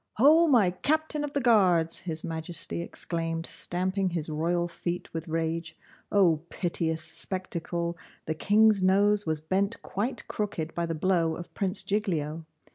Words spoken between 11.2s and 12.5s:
of Prince Giglio!